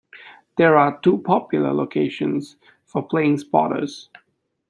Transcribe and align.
There 0.57 0.79
are 0.79 0.99
two 1.03 1.19
popular 1.19 1.71
locations 1.73 2.55
for 2.85 3.03
plane 3.07 3.37
spotters. 3.37 4.09